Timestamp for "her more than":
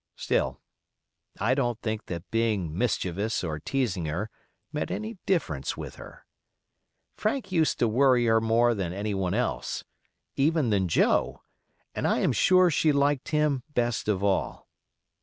8.25-8.93